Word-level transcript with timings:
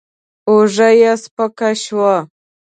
اوږه 0.49 0.89
يې 0.99 1.11
سپکه 1.23 1.69
شوه. 1.83 2.15